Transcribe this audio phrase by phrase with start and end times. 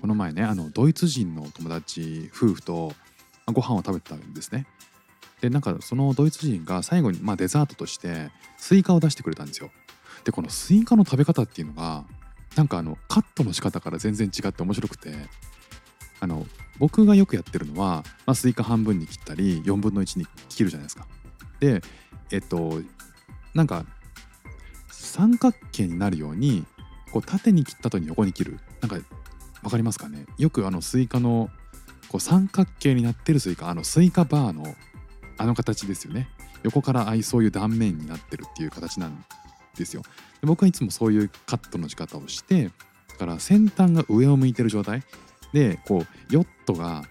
[0.00, 2.92] この前ねあのドイツ人の友達夫婦と
[3.46, 4.66] ご飯を食べてたんですね。
[5.40, 9.70] でなんかそのドイツ人が最後に、まあ、デザートとしてスイカを出してくれたんですよ。
[10.24, 12.04] でこのスイカの食べ方っていうのが
[12.56, 15.14] なんかあのカットの仕方から全然違って面白くて
[16.20, 16.46] あの
[16.78, 21.06] 僕がよくやってるのは、まあ、スイカ半分に切ったり4分の1に切るじゃないですか。
[21.58, 21.82] で
[22.30, 22.80] えっと
[23.54, 23.84] なんか
[24.90, 26.66] 三角形になるように
[27.12, 28.60] こう縦に切った後に横に切る。
[28.80, 28.98] なんか
[29.62, 30.26] わかりますかね？
[30.38, 31.50] よくあのスイカの
[32.08, 34.74] こう三角形になってるスイカあのスイカバーの
[35.38, 36.28] あの形ですよね。
[36.62, 39.24] 横からああいうそういう断面になってるっていう形なん
[39.76, 40.02] ですよ。
[40.40, 42.70] で僕はいつもそういうカットの仕方をして
[43.08, 45.02] だから先端が上を向いてる状態。
[45.52, 47.04] でこうヨットが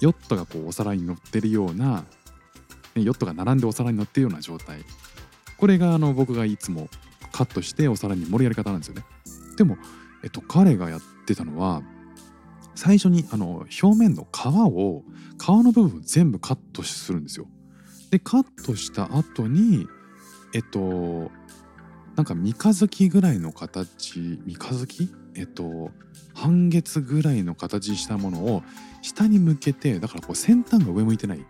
[0.00, 2.04] ヨットがこうお皿に乗ってるような
[2.94, 4.84] ねヨットが並んでお皿に乗ってるような状態。
[5.56, 6.88] これがあの僕がいつも
[7.32, 9.04] カットしてお皿に盛るやり方なんですよね。
[9.56, 9.76] でも、
[10.26, 11.82] っと、彼がやってたのは
[12.74, 15.02] 最初にあの表面の皮を
[15.40, 17.46] 皮の部分を全部カットするんですよ。
[18.10, 19.86] でカットした後に
[20.54, 21.30] えっと
[22.14, 25.12] なんか三日月ぐらいの形三日月？
[25.34, 25.90] えっと
[26.34, 28.62] 半月ぐらいの形したものを
[29.02, 31.44] 下に向けてだからこう先端が上向いてない。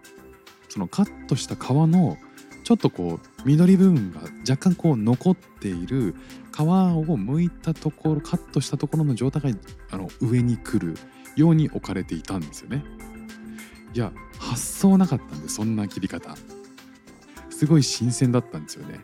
[0.70, 2.16] そのカットした皮の
[2.64, 6.14] ちょっとこう緑部分が若干こう残っている
[6.54, 9.58] 皮を剥いたところカットしたところの状態が
[9.90, 10.96] あの上に来る
[11.36, 12.84] ように置かれていたんですよね。
[13.94, 16.36] いや発想なかったんでそんな切り方。
[17.50, 19.00] すごい新鮮だったんですよね。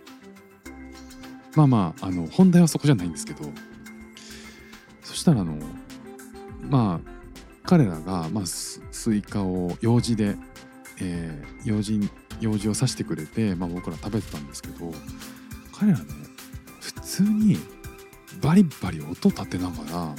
[1.56, 3.50] まあまああの本題はそこじゃないんですけど。
[5.02, 5.56] そしたらあの
[6.68, 7.14] まあ
[7.64, 8.80] 彼らが、まあ、ス
[9.14, 10.36] イカを楊枝で、
[11.00, 11.98] えー、楊枝
[12.40, 14.92] 楊枝を刺してくれて、まあ、僕ら食べてたんですけど
[15.72, 16.04] 彼らね
[16.80, 17.58] 普通に
[18.40, 20.14] バリバリ音立てながら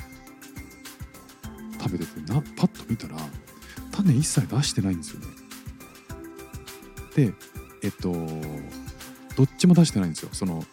[1.80, 3.16] 食べててなパッと見たら
[3.92, 5.28] 種一切出してないんですよね。
[7.16, 7.34] で
[7.84, 8.12] えっと
[9.36, 10.64] どっちも出してないんですよその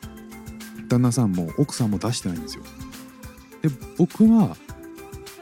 [0.88, 2.64] 旦那さんも奥さんも出してないんですよ。
[3.62, 4.56] で僕は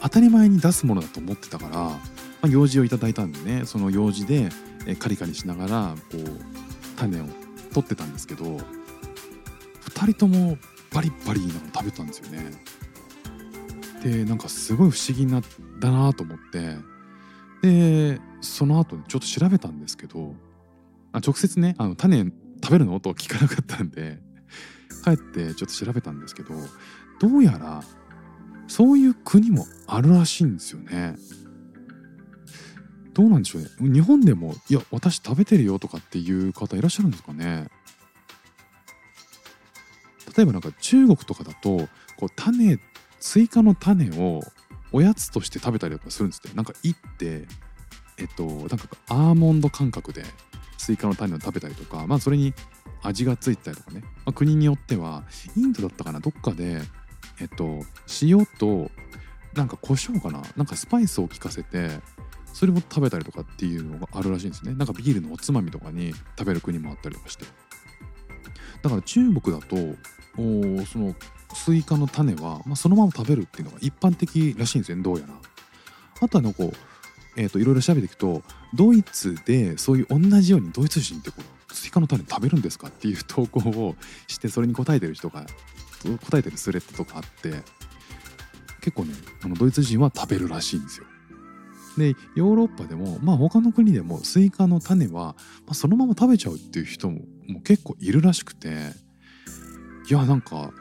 [0.03, 2.01] 当たり前に出すものだと思ってたから、ま
[2.43, 4.49] あ、用事をいただいたんでねその用事で
[4.87, 7.27] えカリカリしながらこう種を
[7.73, 8.61] 取ってたんですけど2
[10.05, 10.57] 人とも
[10.93, 12.53] バリバリなの食べたんですよね。
[14.03, 15.43] でなんかすごい不思議な
[15.79, 16.77] だなと思って
[17.63, 20.35] でその後ちょっと調べたんですけど
[21.13, 22.25] あ直接ねあの種
[22.63, 22.99] 食べるの？
[23.01, 24.19] と聞かなかったんで
[25.05, 26.55] 帰ってちょっと調べたんですけど
[27.21, 27.83] どうやら
[28.69, 31.17] そういう国もあるらしいんですよね。
[33.21, 33.69] どうなんでしょうね。
[33.93, 37.69] 日本でもいや私食べてるよとかっていう方いらっしゃるんですかね。
[40.35, 41.87] 例えばなんか中国とかだと
[42.17, 42.79] こう種
[43.19, 44.41] スイカの種を
[44.93, 46.57] おやつとして食べたりとかするんですって。
[46.57, 47.47] なんかいって
[48.17, 50.25] えっとなんかアーモンド感覚で
[50.79, 52.55] スイカの種を食べたりとかまあそれに
[53.03, 55.25] 味がついたりとかね、まあ、国によっては
[55.59, 56.81] インドだったかなどっかで
[57.39, 57.81] えっと
[58.23, 58.91] 塩と
[59.53, 60.43] なんか胡椒かな？
[60.57, 61.91] なんかスパイスを効かせて
[62.53, 64.75] それも食べたりとかっていうのがあるらしいんですね。
[64.75, 67.45] なんかビールのおつまみとかに食べる国もあったりとかして。
[68.83, 69.77] だから中国だと
[70.37, 71.15] おその
[71.55, 75.35] スイカの種は、まあ、そのまま食べるっていうのが一般的らしいんですよねどうやら。
[76.23, 76.91] あとはなんかこう
[77.37, 78.43] えー、といろいろ調べていくと
[78.75, 83.95] ドイツでそういう同じようにドイツ人ってこうスイカの種食べるんですかっていう投稿を
[84.27, 85.47] してそれに答えてる人が
[86.29, 87.63] 答えてるスレッドとかあって
[88.81, 91.07] 結構ねあのドイツ人は食べるらしいんですよ。
[91.99, 95.35] でヨーロッパでもまあ他の国でもスイカの種は、ま
[95.71, 98.69] あ、そのまま食べちゃうっていう人ももう結構いるらしくて
[100.09, 100.73] いやなんか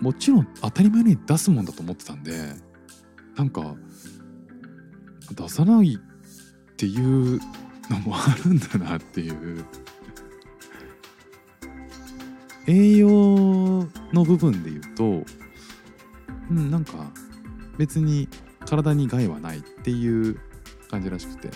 [0.00, 2.32] もちろん当たり前に出すもんだと思ってたんで
[3.36, 3.74] なんか
[5.34, 7.40] 出さないっていう
[7.90, 9.64] のもあるんだなっていう。
[12.68, 13.08] 栄養
[14.12, 15.24] の部分で言うと
[16.50, 17.10] うんなんか
[17.78, 18.28] 別に
[18.68, 20.38] 体に害はないっていう
[20.90, 21.50] 感じらしくてっ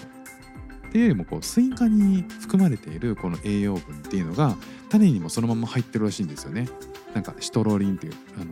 [0.93, 4.56] ていうよりもこうスイカに含まれているこの栄養分っていうのが
[4.88, 6.69] 種にもそのまま入ってるらしいんですよね
[7.14, 8.47] なんかシトルリンっていうあの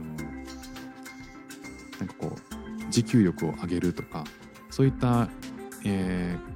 [1.99, 4.25] なんかこう持久力を上げるとか
[4.71, 5.29] そういった、
[5.85, 6.51] えー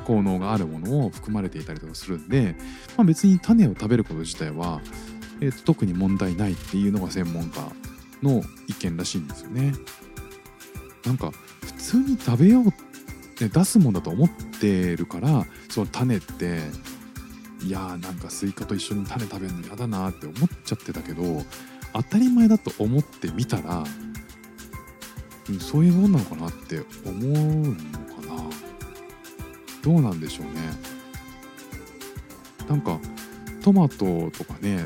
[0.00, 2.56] 効能があるものを含まれていたりとかするんで、
[2.96, 4.80] まあ、別に種を食べること自体は、
[5.40, 7.60] えーと特に問題ないっていうのが専門家
[8.22, 9.72] の意見らしいんですよね。
[11.04, 11.32] なんか
[11.62, 12.72] 普通に食べようっ
[13.36, 14.28] て出すもんだと思っ
[14.60, 16.60] てるからその種って
[17.62, 21.22] いやーなんかスイカと一緒に種食べるの嫌だなって思っちゃってたけど
[21.92, 23.84] 当たり前だと思ってみたら
[25.48, 28.50] うんそういうもんなのかなって思うのかな。
[29.82, 30.60] どうなんでしょうね。
[32.68, 33.00] なんか
[33.62, 34.84] トマトとかね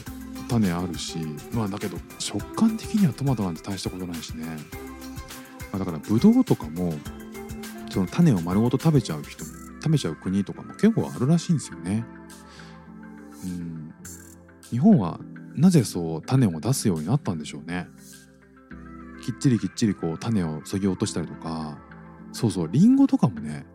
[0.48, 1.18] 種あるし
[1.52, 4.46] まあだけど食感的にはトマトなんて大したことないしね、
[5.74, 6.92] まあ、だからブドウとかも
[7.90, 12.04] その種を丸ごと食べちゃう人食べちゃう国とかも結構あるらしいんですよね。
[13.42, 13.92] うん。
[14.70, 15.18] 日本は
[15.56, 17.88] なぜそう種を出すようになったんでしょうね。
[19.24, 21.76] きっちりきっちりこう種をそぎ落としたりとか
[22.30, 23.66] そうそうリンゴとかもね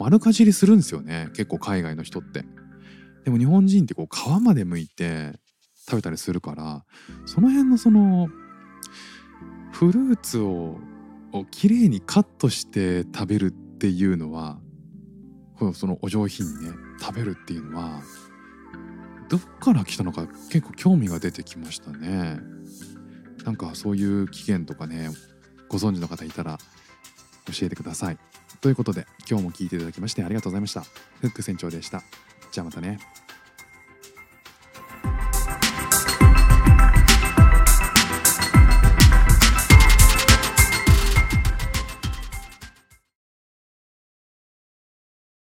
[0.00, 1.28] 丸かじりするんですよね。
[1.34, 2.44] 結構海外の人って。
[3.24, 5.38] でも日本人ってこう皮まで剥いて
[5.88, 6.84] 食べたりするから
[7.24, 8.28] その辺のその
[9.70, 10.78] フルーツを
[11.32, 14.58] を綺麗にカットして食べるっていうのは
[15.58, 18.02] このそのお上品にね食べるっていうのは
[19.28, 22.40] どっから来たのか結構興味が出てきましたね。
[23.44, 25.10] なんかそういう起源とかね
[25.68, 26.58] ご存知の方いたら
[27.46, 28.18] 教えてください。
[28.60, 30.80] ということで今日も聞いていただきましてありがとうございました。
[31.20, 32.02] フック船長でした。
[32.50, 32.98] じゃあまたね。